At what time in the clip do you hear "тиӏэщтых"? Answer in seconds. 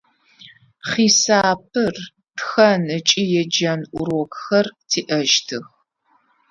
4.89-5.65